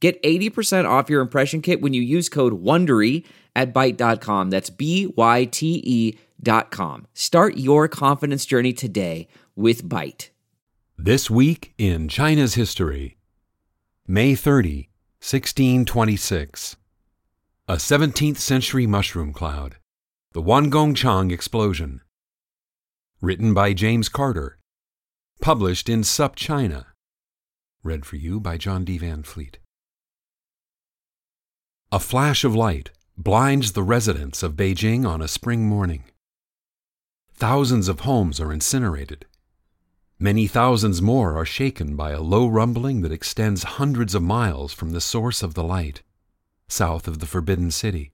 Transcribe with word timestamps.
Get 0.00 0.22
80% 0.22 0.88
off 0.88 1.10
your 1.10 1.20
impression 1.20 1.60
kit 1.60 1.80
when 1.80 1.92
you 1.92 2.02
use 2.02 2.28
code 2.28 2.62
WONDERY 2.62 3.24
at 3.56 3.74
Byte.com. 3.74 4.50
That's 4.50 4.70
B-Y-T-E 4.70 6.18
dot 6.40 6.70
com. 6.70 7.06
Start 7.14 7.56
your 7.56 7.88
confidence 7.88 8.46
journey 8.46 8.72
today 8.72 9.26
with 9.56 9.84
Byte. 9.84 10.28
This 10.96 11.28
week 11.28 11.74
in 11.78 12.08
China's 12.08 12.54
history. 12.54 13.16
May 14.06 14.34
30, 14.34 14.88
1626. 15.20 16.76
A 17.68 17.74
17th 17.74 18.38
century 18.38 18.86
mushroom 18.86 19.32
cloud. 19.32 19.76
The 20.32 20.42
Wangongchang 20.42 21.32
explosion. 21.32 22.00
Written 23.20 23.52
by 23.52 23.72
James 23.72 24.08
Carter. 24.08 24.58
Published 25.40 25.88
in 25.88 26.02
SupChina. 26.02 26.86
Read 27.82 28.06
for 28.06 28.16
you 28.16 28.40
by 28.40 28.56
John 28.56 28.84
D. 28.84 28.98
Van 28.98 29.22
Fleet. 29.22 29.58
A 31.90 31.98
flash 31.98 32.44
of 32.44 32.54
light 32.54 32.90
blinds 33.16 33.72
the 33.72 33.82
residents 33.82 34.42
of 34.42 34.56
Beijing 34.56 35.08
on 35.08 35.22
a 35.22 35.28
spring 35.28 35.66
morning. 35.66 36.04
Thousands 37.32 37.88
of 37.88 38.00
homes 38.00 38.38
are 38.40 38.52
incinerated. 38.52 39.24
Many 40.18 40.46
thousands 40.46 41.00
more 41.00 41.38
are 41.38 41.46
shaken 41.46 41.96
by 41.96 42.10
a 42.10 42.20
low 42.20 42.46
rumbling 42.46 43.00
that 43.00 43.12
extends 43.12 43.62
hundreds 43.62 44.14
of 44.14 44.22
miles 44.22 44.74
from 44.74 44.90
the 44.90 45.00
source 45.00 45.42
of 45.42 45.54
the 45.54 45.64
light, 45.64 46.02
south 46.68 47.08
of 47.08 47.20
the 47.20 47.26
Forbidden 47.26 47.70
City. 47.70 48.12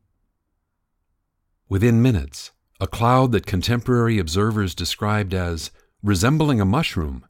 Within 1.68 2.00
minutes, 2.00 2.52
a 2.78 2.86
cloud 2.86 3.32
that 3.32 3.44
contemporary 3.44 4.20
observers 4.20 4.76
described 4.76 5.34
as 5.34 5.72
resembling 6.00 6.60
a 6.60 6.64
mushroom 6.64 7.26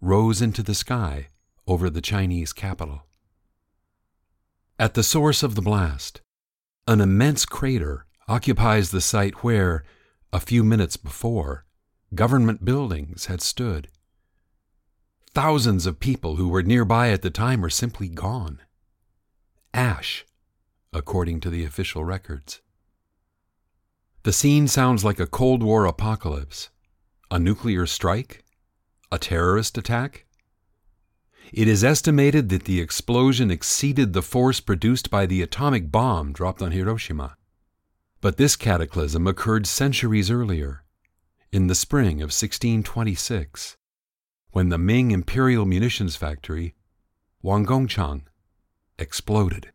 rose 0.00 0.40
into 0.40 0.62
the 0.62 0.76
sky 0.76 1.26
over 1.66 1.90
the 1.90 2.00
Chinese 2.00 2.52
capital. 2.52 3.02
At 4.78 4.92
the 4.92 5.02
source 5.02 5.42
of 5.42 5.54
the 5.54 5.62
blast, 5.62 6.20
an 6.86 7.00
immense 7.00 7.46
crater 7.46 8.04
occupies 8.28 8.90
the 8.90 9.00
site 9.00 9.42
where, 9.42 9.84
a 10.34 10.40
few 10.40 10.62
minutes 10.62 10.98
before, 10.98 11.64
government 12.14 12.62
buildings 12.62 13.24
had 13.24 13.40
stood. 13.40 13.88
Thousands 15.32 15.86
of 15.86 15.98
people 15.98 16.36
who 16.36 16.48
were 16.48 16.62
nearby 16.62 17.08
at 17.08 17.22
the 17.22 17.30
time 17.30 17.64
are 17.64 17.70
simply 17.70 18.08
gone. 18.08 18.60
Ash, 19.72 20.26
according 20.92 21.40
to 21.40 21.50
the 21.50 21.64
official 21.64 22.04
records. 22.04 22.60
The 24.24 24.32
scene 24.32 24.68
sounds 24.68 25.04
like 25.04 25.20
a 25.20 25.26
Cold 25.26 25.62
War 25.62 25.86
apocalypse. 25.86 26.68
A 27.30 27.38
nuclear 27.38 27.86
strike? 27.86 28.44
A 29.10 29.18
terrorist 29.18 29.78
attack? 29.78 30.25
It 31.52 31.68
is 31.68 31.84
estimated 31.84 32.48
that 32.48 32.64
the 32.64 32.80
explosion 32.80 33.50
exceeded 33.50 34.12
the 34.12 34.22
force 34.22 34.60
produced 34.60 35.10
by 35.10 35.26
the 35.26 35.42
atomic 35.42 35.92
bomb 35.92 36.32
dropped 36.32 36.60
on 36.60 36.72
Hiroshima. 36.72 37.36
But 38.20 38.36
this 38.36 38.56
cataclysm 38.56 39.26
occurred 39.26 39.66
centuries 39.66 40.30
earlier, 40.30 40.82
in 41.52 41.68
the 41.68 41.74
spring 41.74 42.16
of 42.16 42.32
1626, 42.32 43.76
when 44.50 44.68
the 44.68 44.78
Ming 44.78 45.12
Imperial 45.12 45.64
Munitions 45.64 46.16
Factory, 46.16 46.74
Wangongchang, 47.44 48.22
exploded. 48.98 49.70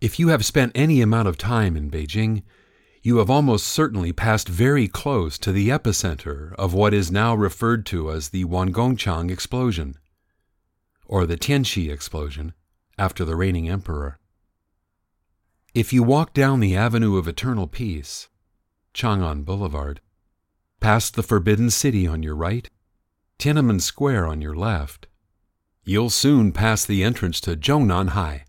If 0.00 0.18
you 0.18 0.28
have 0.28 0.44
spent 0.44 0.72
any 0.74 1.02
amount 1.02 1.28
of 1.28 1.38
time 1.38 1.76
in 1.76 1.90
Beijing, 1.90 2.42
you 3.02 3.16
have 3.16 3.30
almost 3.30 3.66
certainly 3.66 4.12
passed 4.12 4.48
very 4.48 4.86
close 4.86 5.38
to 5.38 5.52
the 5.52 5.68
epicenter 5.70 6.54
of 6.56 6.74
what 6.74 6.92
is 6.92 7.10
now 7.10 7.34
referred 7.34 7.86
to 7.86 8.10
as 8.10 8.28
the 8.28 8.44
Wangongchang 8.44 9.30
explosion, 9.30 9.94
or 11.06 11.24
the 11.24 11.36
Tianqi 11.36 11.90
explosion, 11.90 12.52
after 12.98 13.24
the 13.24 13.36
reigning 13.36 13.68
emperor. 13.68 14.18
If 15.72 15.92
you 15.92 16.02
walk 16.02 16.34
down 16.34 16.60
the 16.60 16.76
Avenue 16.76 17.16
of 17.16 17.26
Eternal 17.26 17.66
Peace, 17.66 18.28
Chang'an 18.92 19.44
Boulevard, 19.44 20.00
past 20.80 21.14
the 21.14 21.22
Forbidden 21.22 21.70
City 21.70 22.06
on 22.06 22.22
your 22.22 22.36
right, 22.36 22.68
Tiananmen 23.38 23.80
Square 23.80 24.26
on 24.26 24.42
your 24.42 24.54
left, 24.54 25.06
you'll 25.84 26.10
soon 26.10 26.52
pass 26.52 26.84
the 26.84 27.02
entrance 27.02 27.40
to 27.40 27.56
Zhongnanhai, 27.56 28.42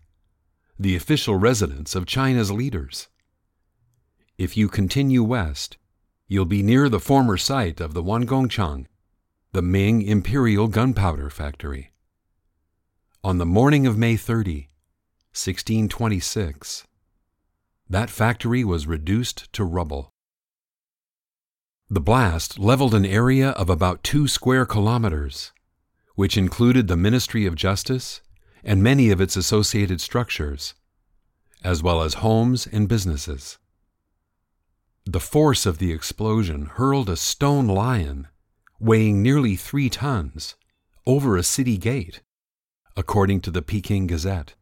the 0.78 0.94
official 0.94 1.36
residence 1.36 1.94
of 1.94 2.04
China's 2.04 2.50
leaders. 2.50 3.08
If 4.38 4.56
you 4.56 4.68
continue 4.68 5.22
west, 5.22 5.76
you'll 6.26 6.46
be 6.46 6.62
near 6.62 6.88
the 6.88 7.00
former 7.00 7.36
site 7.36 7.80
of 7.80 7.92
the 7.92 8.02
Wangongchang, 8.02 8.86
the 9.52 9.62
Ming 9.62 10.00
Imperial 10.02 10.68
Gunpowder 10.68 11.28
Factory. 11.28 11.92
On 13.22 13.38
the 13.38 13.46
morning 13.46 13.86
of 13.86 13.98
May 13.98 14.16
30, 14.16 14.68
1626, 15.32 16.86
that 17.88 18.08
factory 18.10 18.64
was 18.64 18.86
reduced 18.86 19.52
to 19.52 19.64
rubble. 19.64 20.10
The 21.90 22.00
blast 22.00 22.58
leveled 22.58 22.94
an 22.94 23.04
area 23.04 23.50
of 23.50 23.68
about 23.68 24.02
two 24.02 24.26
square 24.26 24.64
kilometers, 24.64 25.52
which 26.14 26.38
included 26.38 26.88
the 26.88 26.96
Ministry 26.96 27.44
of 27.44 27.54
Justice 27.54 28.22
and 28.64 28.82
many 28.82 29.10
of 29.10 29.20
its 29.20 29.36
associated 29.36 30.00
structures, 30.00 30.72
as 31.62 31.82
well 31.82 32.00
as 32.00 32.14
homes 32.14 32.66
and 32.66 32.88
businesses. 32.88 33.58
The 35.04 35.20
force 35.20 35.66
of 35.66 35.78
the 35.78 35.92
explosion 35.92 36.66
hurled 36.66 37.10
a 37.10 37.16
stone 37.16 37.66
lion, 37.66 38.28
weighing 38.78 39.20
nearly 39.20 39.56
three 39.56 39.90
tons, 39.90 40.54
over 41.06 41.36
a 41.36 41.42
city 41.42 41.76
gate, 41.76 42.22
according 42.96 43.40
to 43.40 43.50
the 43.50 43.62
Peking 43.62 44.06
Gazette. 44.06 44.54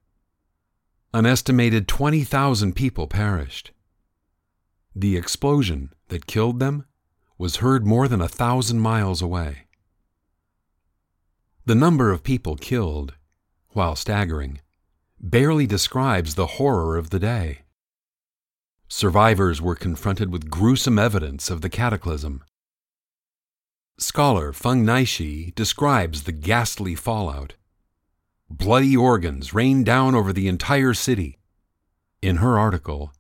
An 1.12 1.26
estimated 1.26 1.86
20,000 1.86 2.74
people 2.74 3.06
perished. 3.06 3.72
The 4.96 5.16
explosion 5.16 5.92
that 6.08 6.26
killed 6.26 6.58
them 6.58 6.86
was 7.36 7.56
heard 7.56 7.86
more 7.86 8.08
than 8.08 8.22
a 8.22 8.28
thousand 8.28 8.80
miles 8.80 9.20
away. 9.20 9.66
The 11.66 11.74
number 11.74 12.10
of 12.10 12.22
people 12.22 12.56
killed, 12.56 13.14
while 13.70 13.94
staggering, 13.94 14.60
barely 15.20 15.66
describes 15.66 16.34
the 16.34 16.46
horror 16.46 16.96
of 16.96 17.10
the 17.10 17.18
day. 17.18 17.60
Survivors 18.92 19.62
were 19.62 19.76
confronted 19.76 20.32
with 20.32 20.50
gruesome 20.50 20.98
evidence 20.98 21.48
of 21.48 21.60
the 21.60 21.68
cataclysm. 21.70 22.42
Scholar 23.98 24.52
Feng 24.52 24.84
Naishi 24.84 25.54
describes 25.54 26.24
the 26.24 26.32
ghastly 26.32 26.96
fallout. 26.96 27.54
Bloody 28.50 28.96
organs 28.96 29.54
rained 29.54 29.86
down 29.86 30.16
over 30.16 30.32
the 30.32 30.48
entire 30.48 30.92
city. 30.92 31.38
In 32.20 32.38
her 32.38 32.58
article, 32.58 33.12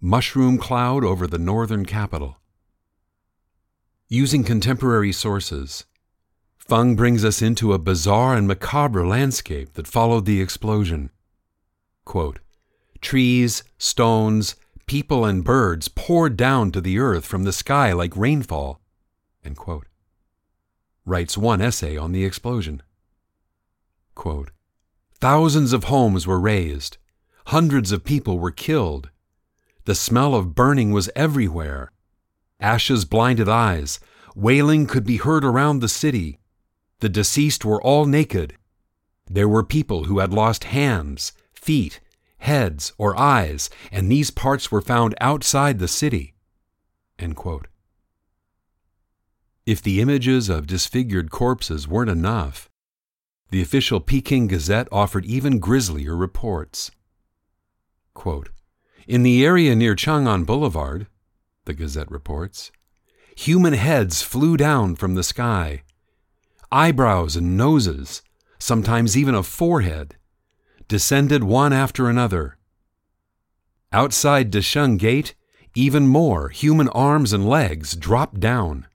Mushroom 0.00 0.56
Cloud 0.56 1.04
over 1.04 1.26
the 1.26 1.38
Northern 1.38 1.84
Capital. 1.84 2.38
Using 4.08 4.42
contemporary 4.42 5.12
sources, 5.12 5.84
Feng 6.56 6.96
brings 6.96 7.26
us 7.26 7.42
into 7.42 7.74
a 7.74 7.78
bizarre 7.78 8.34
and 8.34 8.48
macabre 8.48 9.06
landscape 9.06 9.74
that 9.74 9.86
followed 9.86 10.24
the 10.24 10.40
explosion. 10.40 11.10
Quote, 12.06 12.38
Trees, 13.02 13.62
stones, 13.76 14.56
people 14.90 15.24
and 15.24 15.44
birds 15.44 15.86
poured 15.86 16.36
down 16.36 16.72
to 16.72 16.80
the 16.80 16.98
earth 16.98 17.24
from 17.24 17.44
the 17.44 17.52
sky 17.52 17.92
like 17.92 18.16
rainfall, 18.16 18.80
writes 21.06 21.38
one 21.38 21.60
essay 21.60 21.96
on 21.96 22.10
the 22.10 22.24
explosion. 22.24 22.82
Quote, 24.16 24.50
Thousands 25.14 25.72
of 25.72 25.84
homes 25.84 26.26
were 26.26 26.40
razed, 26.40 26.98
hundreds 27.46 27.92
of 27.92 28.02
people 28.02 28.40
were 28.40 28.50
killed. 28.50 29.10
The 29.84 29.94
smell 29.94 30.34
of 30.34 30.56
burning 30.56 30.90
was 30.90 31.08
everywhere. 31.14 31.92
Ashes 32.58 33.04
blinded 33.04 33.48
eyes, 33.48 34.00
wailing 34.34 34.86
could 34.86 35.04
be 35.04 35.18
heard 35.18 35.44
around 35.44 35.78
the 35.78 35.88
city. 35.88 36.40
The 36.98 37.08
deceased 37.08 37.64
were 37.64 37.80
all 37.80 38.06
naked. 38.06 38.56
There 39.30 39.48
were 39.48 39.62
people 39.62 40.06
who 40.06 40.18
had 40.18 40.32
lost 40.32 40.64
hands, 40.64 41.32
feet, 41.52 42.00
heads, 42.40 42.92
or 42.98 43.16
eyes, 43.18 43.70
and 43.92 44.10
these 44.10 44.30
parts 44.30 44.70
were 44.70 44.82
found 44.82 45.14
outside 45.20 45.78
the 45.78 45.88
city. 45.88 46.34
If 49.66 49.82
the 49.82 50.00
images 50.00 50.48
of 50.48 50.66
disfigured 50.66 51.30
corpses 51.30 51.86
weren't 51.86 52.10
enough, 52.10 52.68
the 53.50 53.62
official 53.62 54.00
Peking 54.00 54.48
Gazette 54.48 54.88
offered 54.90 55.24
even 55.26 55.58
grislier 55.58 56.16
reports. 56.16 56.90
Quote, 58.14 58.50
in 59.06 59.22
the 59.22 59.44
area 59.44 59.74
near 59.74 59.94
Chang'an 59.94 60.44
Boulevard, 60.44 61.06
the 61.64 61.74
Gazette 61.74 62.10
reports, 62.10 62.70
human 63.36 63.72
heads 63.72 64.22
flew 64.22 64.56
down 64.56 64.96
from 64.96 65.14
the 65.14 65.22
sky. 65.22 65.82
Eyebrows 66.72 67.36
and 67.36 67.56
noses, 67.56 68.22
sometimes 68.58 69.16
even 69.16 69.34
a 69.34 69.42
forehead, 69.42 70.16
descended 70.90 71.44
one 71.44 71.72
after 71.72 72.08
another. 72.08 72.56
Outside 73.92 74.50
Desheng 74.50 74.98
Gate, 74.98 75.36
even 75.72 76.08
more 76.08 76.48
human 76.48 76.88
arms 76.88 77.32
and 77.32 77.48
legs 77.48 77.94
dropped 77.94 78.40
down. 78.40 78.88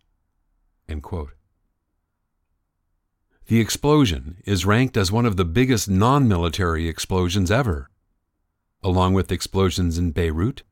The 3.48 3.62
explosion 3.62 4.44
is 4.44 4.66
ranked 4.66 4.98
as 4.98 5.10
one 5.10 5.26
of 5.26 5.38
the 5.38 5.46
biggest 5.46 5.90
non 5.90 6.28
military 6.28 6.90
explosions 6.90 7.50
ever, 7.50 7.90
along 8.84 9.14
with 9.14 9.32
explosions 9.32 9.98
in 9.98 10.12
Beirut, 10.12 10.64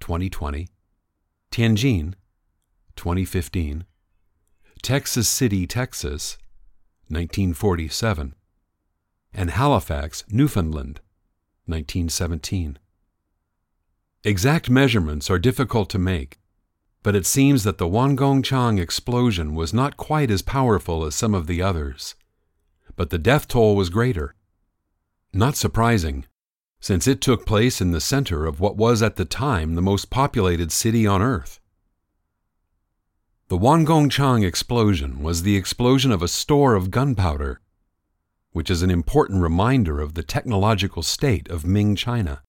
2020, 0.00 0.68
Tianjin, 1.50 2.14
2015, 2.96 3.84
Texas 4.80 5.28
City, 5.28 5.66
Texas, 5.66 6.38
1947, 7.08 8.35
and 9.36 9.50
Halifax, 9.50 10.24
Newfoundland, 10.30 11.00
1917. 11.66 12.78
Exact 14.24 14.70
measurements 14.70 15.30
are 15.30 15.38
difficult 15.38 15.90
to 15.90 15.98
make, 15.98 16.40
but 17.02 17.14
it 17.14 17.26
seems 17.26 17.62
that 17.62 17.76
the 17.76 17.86
Wangongchang 17.86 18.80
explosion 18.80 19.54
was 19.54 19.74
not 19.74 19.98
quite 19.98 20.30
as 20.30 20.40
powerful 20.40 21.04
as 21.04 21.14
some 21.14 21.34
of 21.34 21.46
the 21.46 21.60
others. 21.60 22.14
But 22.96 23.10
the 23.10 23.18
death 23.18 23.46
toll 23.46 23.76
was 23.76 23.90
greater. 23.90 24.34
Not 25.34 25.54
surprising, 25.54 26.24
since 26.80 27.06
it 27.06 27.20
took 27.20 27.44
place 27.44 27.82
in 27.82 27.90
the 27.90 28.00
center 28.00 28.46
of 28.46 28.58
what 28.58 28.78
was 28.78 29.02
at 29.02 29.16
the 29.16 29.26
time 29.26 29.74
the 29.74 29.82
most 29.82 30.08
populated 30.08 30.72
city 30.72 31.06
on 31.06 31.20
Earth. 31.20 31.60
The 33.48 33.58
Wangongchang 33.58 34.44
explosion 34.44 35.22
was 35.22 35.42
the 35.42 35.56
explosion 35.56 36.10
of 36.10 36.22
a 36.22 36.28
store 36.28 36.74
of 36.74 36.90
gunpowder, 36.90 37.60
which 38.56 38.70
is 38.70 38.80
an 38.80 38.88
important 38.90 39.42
reminder 39.42 40.00
of 40.00 40.14
the 40.14 40.22
technological 40.22 41.02
state 41.02 41.46
of 41.50 41.66
Ming 41.66 41.94
China. 41.94 42.40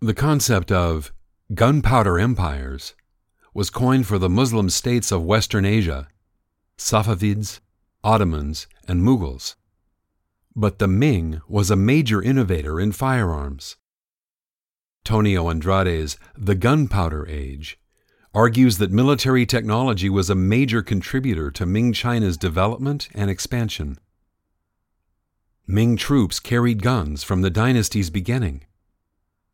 The 0.00 0.14
concept 0.14 0.72
of 0.72 1.12
gunpowder 1.52 2.18
empires 2.18 2.94
was 3.52 3.68
coined 3.68 4.06
for 4.06 4.18
the 4.18 4.30
Muslim 4.30 4.70
states 4.70 5.12
of 5.12 5.22
Western 5.22 5.66
Asia, 5.66 6.08
Safavids, 6.78 7.60
Ottomans, 8.02 8.66
and 8.88 9.02
Mughals. 9.02 9.54
But 10.56 10.78
the 10.78 10.88
Ming 10.88 11.42
was 11.46 11.70
a 11.70 11.76
major 11.76 12.22
innovator 12.22 12.80
in 12.80 12.92
firearms. 12.92 13.76
Tonio 15.04 15.50
Andrade's 15.50 16.16
The 16.38 16.54
Gunpowder 16.54 17.28
Age 17.28 17.78
argues 18.32 18.78
that 18.78 18.90
military 18.90 19.44
technology 19.44 20.08
was 20.08 20.30
a 20.30 20.34
major 20.34 20.80
contributor 20.80 21.50
to 21.50 21.66
Ming 21.66 21.92
China's 21.92 22.38
development 22.38 23.10
and 23.14 23.28
expansion. 23.30 23.98
Ming 25.66 25.96
troops 25.96 26.40
carried 26.40 26.82
guns 26.82 27.22
from 27.22 27.40
the 27.40 27.48
dynasty's 27.48 28.10
beginning, 28.10 28.64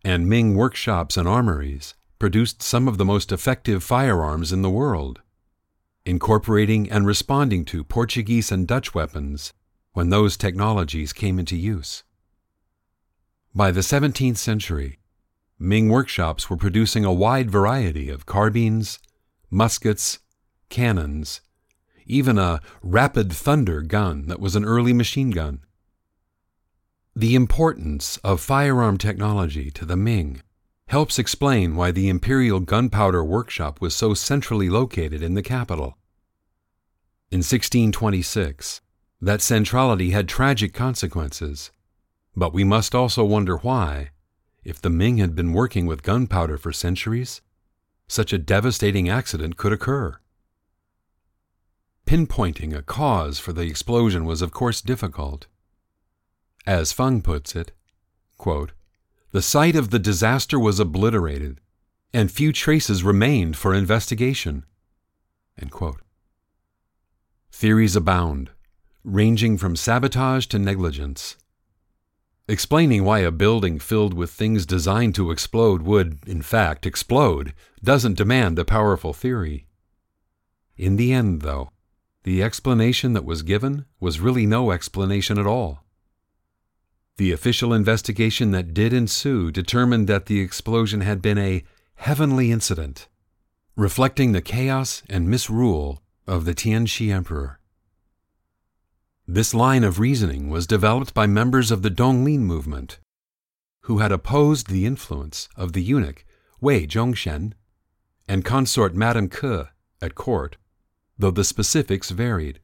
and 0.04 0.28
Ming 0.28 0.56
workshops 0.56 1.16
and 1.16 1.28
armories 1.28 1.94
produced 2.18 2.62
some 2.62 2.88
of 2.88 2.98
the 2.98 3.04
most 3.04 3.30
effective 3.30 3.84
firearms 3.84 4.52
in 4.52 4.62
the 4.62 4.70
world, 4.70 5.20
incorporating 6.04 6.90
and 6.90 7.06
responding 7.06 7.64
to 7.66 7.84
Portuguese 7.84 8.50
and 8.50 8.66
Dutch 8.66 8.92
weapons 8.92 9.52
when 9.92 10.10
those 10.10 10.36
technologies 10.36 11.12
came 11.12 11.38
into 11.38 11.56
use. 11.56 12.02
By 13.54 13.70
the 13.70 13.80
17th 13.80 14.36
century, 14.36 14.98
Ming 15.60 15.90
workshops 15.90 16.50
were 16.50 16.56
producing 16.56 17.04
a 17.04 17.12
wide 17.12 17.50
variety 17.50 18.08
of 18.08 18.26
carbines, 18.26 18.98
muskets, 19.48 20.18
cannons, 20.70 21.40
even 22.04 22.36
a 22.36 22.60
rapid 22.82 23.32
thunder 23.32 23.82
gun 23.82 24.26
that 24.26 24.40
was 24.40 24.56
an 24.56 24.64
early 24.64 24.92
machine 24.92 25.30
gun. 25.30 25.60
The 27.16 27.34
importance 27.34 28.18
of 28.18 28.40
firearm 28.40 28.96
technology 28.96 29.70
to 29.72 29.84
the 29.84 29.96
Ming 29.96 30.42
helps 30.86 31.18
explain 31.18 31.74
why 31.74 31.90
the 31.90 32.08
Imperial 32.08 32.60
Gunpowder 32.60 33.24
Workshop 33.24 33.80
was 33.80 33.96
so 33.96 34.14
centrally 34.14 34.70
located 34.70 35.20
in 35.20 35.34
the 35.34 35.42
capital. 35.42 35.98
In 37.32 37.38
1626, 37.38 38.80
that 39.20 39.42
centrality 39.42 40.10
had 40.10 40.28
tragic 40.28 40.72
consequences, 40.72 41.72
but 42.36 42.54
we 42.54 42.62
must 42.62 42.94
also 42.94 43.24
wonder 43.24 43.56
why, 43.56 44.10
if 44.62 44.80
the 44.80 44.90
Ming 44.90 45.18
had 45.18 45.34
been 45.34 45.52
working 45.52 45.86
with 45.86 46.04
gunpowder 46.04 46.58
for 46.58 46.72
centuries, 46.72 47.40
such 48.06 48.32
a 48.32 48.38
devastating 48.38 49.08
accident 49.08 49.56
could 49.56 49.72
occur. 49.72 50.18
Pinpointing 52.06 52.72
a 52.72 52.82
cause 52.82 53.40
for 53.40 53.52
the 53.52 53.62
explosion 53.62 54.24
was, 54.24 54.42
of 54.42 54.52
course, 54.52 54.80
difficult. 54.80 55.48
As 56.66 56.92
Feng 56.92 57.22
puts 57.22 57.56
it, 57.56 57.72
quote, 58.36 58.72
the 59.32 59.42
site 59.42 59.76
of 59.76 59.90
the 59.90 59.98
disaster 59.98 60.58
was 60.58 60.80
obliterated, 60.80 61.60
and 62.12 62.30
few 62.30 62.52
traces 62.52 63.04
remained 63.04 63.56
for 63.56 63.72
investigation. 63.72 64.64
Theories 67.52 67.94
abound, 67.94 68.50
ranging 69.04 69.56
from 69.56 69.76
sabotage 69.76 70.46
to 70.46 70.58
negligence. 70.58 71.36
Explaining 72.48 73.04
why 73.04 73.20
a 73.20 73.30
building 73.30 73.78
filled 73.78 74.14
with 74.14 74.30
things 74.30 74.66
designed 74.66 75.14
to 75.14 75.30
explode 75.30 75.82
would, 75.82 76.18
in 76.26 76.42
fact, 76.42 76.84
explode 76.84 77.54
doesn't 77.82 78.16
demand 78.16 78.58
a 78.58 78.64
powerful 78.64 79.12
theory. 79.12 79.66
In 80.76 80.96
the 80.96 81.12
end, 81.12 81.42
though, 81.42 81.70
the 82.24 82.42
explanation 82.42 83.12
that 83.12 83.24
was 83.24 83.42
given 83.42 83.84
was 84.00 84.18
really 84.18 84.46
no 84.46 84.72
explanation 84.72 85.38
at 85.38 85.46
all. 85.46 85.84
The 87.20 87.32
official 87.32 87.74
investigation 87.74 88.50
that 88.52 88.72
did 88.72 88.94
ensue 88.94 89.50
determined 89.50 90.08
that 90.08 90.24
the 90.24 90.40
explosion 90.40 91.02
had 91.02 91.20
been 91.20 91.36
a 91.36 91.62
heavenly 91.96 92.50
incident, 92.50 93.08
reflecting 93.76 94.32
the 94.32 94.40
chaos 94.40 95.02
and 95.06 95.28
misrule 95.28 96.00
of 96.26 96.46
the 96.46 96.54
Tianqi 96.54 97.12
Emperor. 97.12 97.60
This 99.28 99.52
line 99.52 99.84
of 99.84 99.98
reasoning 99.98 100.48
was 100.48 100.66
developed 100.66 101.12
by 101.12 101.26
members 101.26 101.70
of 101.70 101.82
the 101.82 101.90
Donglin 101.90 102.38
movement, 102.38 102.98
who 103.82 103.98
had 103.98 104.12
opposed 104.12 104.70
the 104.70 104.86
influence 104.86 105.46
of 105.56 105.74
the 105.74 105.82
eunuch 105.82 106.24
Wei 106.58 106.86
Zhongxian 106.86 107.52
and 108.28 108.46
consort 108.46 108.94
Madame 108.94 109.28
Ke 109.28 109.68
at 110.00 110.14
court, 110.14 110.56
though 111.18 111.30
the 111.30 111.44
specifics 111.44 112.12
varied. 112.12 112.60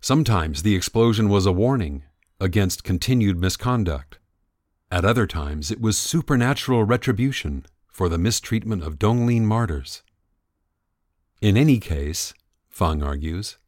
Sometimes 0.00 0.62
the 0.62 0.76
explosion 0.76 1.28
was 1.28 1.44
a 1.44 1.50
warning 1.50 2.04
against 2.40 2.84
continued 2.84 3.38
misconduct. 3.38 4.18
At 4.90 5.04
other 5.04 5.26
times, 5.26 5.70
it 5.70 5.80
was 5.80 5.98
supernatural 5.98 6.84
retribution 6.84 7.66
for 7.88 8.08
the 8.08 8.18
mistreatment 8.18 8.82
of 8.82 8.98
Donglin 8.98 9.42
martyrs. 9.42 10.02
In 11.40 11.56
any 11.56 11.78
case, 11.78 12.32
Fang 12.68 13.02
argues, 13.02 13.58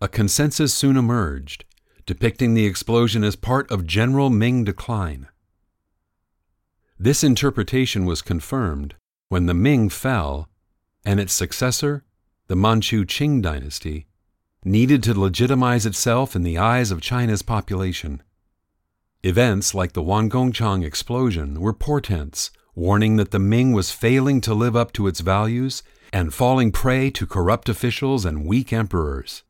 a 0.00 0.08
consensus 0.08 0.74
soon 0.74 0.96
emerged, 0.96 1.64
depicting 2.04 2.54
the 2.54 2.66
explosion 2.66 3.22
as 3.22 3.36
part 3.36 3.70
of 3.70 3.86
general 3.86 4.30
Ming 4.30 4.64
decline. 4.64 5.28
This 6.98 7.22
interpretation 7.22 8.04
was 8.04 8.22
confirmed 8.22 8.96
when 9.28 9.46
the 9.46 9.54
Ming 9.54 9.88
fell 9.88 10.48
and 11.04 11.20
its 11.20 11.32
successor, 11.32 12.04
the 12.48 12.56
Manchu 12.56 13.04
Qing 13.04 13.40
dynasty, 13.40 14.06
needed 14.64 15.02
to 15.02 15.18
legitimize 15.18 15.86
itself 15.86 16.36
in 16.36 16.42
the 16.42 16.58
eyes 16.58 16.90
of 16.90 17.00
China's 17.00 17.42
population. 17.42 18.22
Events 19.22 19.74
like 19.74 19.92
the 19.92 20.02
Wangongchang 20.02 20.84
explosion 20.84 21.60
were 21.60 21.72
portents 21.72 22.50
warning 22.74 23.16
that 23.16 23.30
the 23.30 23.38
Ming 23.38 23.72
was 23.72 23.90
failing 23.90 24.40
to 24.40 24.54
live 24.54 24.76
up 24.76 24.92
to 24.92 25.06
its 25.06 25.20
values 25.20 25.82
and 26.12 26.34
falling 26.34 26.72
prey 26.72 27.10
to 27.10 27.26
corrupt 27.26 27.68
officials 27.68 28.24
and 28.24 28.46
weak 28.46 28.72
emperors. 28.72 29.42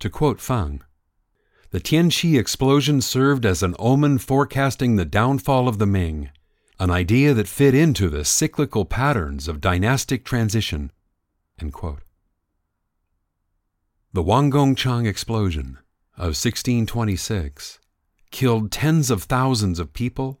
To 0.00 0.10
quote 0.10 0.40
Feng, 0.40 0.82
the 1.70 1.80
Tianqi 1.80 2.38
explosion 2.38 3.00
served 3.00 3.46
as 3.46 3.62
an 3.62 3.76
omen 3.78 4.18
forecasting 4.18 4.96
the 4.96 5.04
downfall 5.04 5.68
of 5.68 5.78
the 5.78 5.86
Ming, 5.86 6.30
an 6.78 6.90
idea 6.90 7.34
that 7.34 7.48
fit 7.48 7.74
into 7.74 8.08
the 8.08 8.24
cyclical 8.24 8.84
patterns 8.84 9.46
of 9.48 9.60
dynastic 9.60 10.24
transition. 10.24 10.90
The 14.12 14.24
Wangongchang 14.24 15.06
explosion 15.06 15.78
of 16.16 16.34
1626 16.34 17.78
killed 18.32 18.72
tens 18.72 19.08
of 19.08 19.22
thousands 19.22 19.78
of 19.78 19.92
people, 19.92 20.36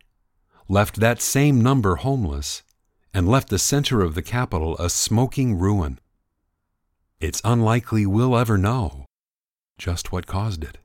left 0.68 0.98
that 0.98 1.22
same 1.22 1.60
number 1.60 1.94
homeless, 1.94 2.64
and 3.14 3.28
left 3.28 3.48
the 3.48 3.60
center 3.60 4.02
of 4.02 4.16
the 4.16 4.22
capital 4.22 4.76
a 4.78 4.90
smoking 4.90 5.56
ruin. 5.56 6.00
It's 7.20 7.40
unlikely 7.44 8.06
we'll 8.06 8.36
ever 8.36 8.58
know 8.58 9.06
just 9.78 10.10
what 10.10 10.26
caused 10.26 10.64
it. 10.64 10.78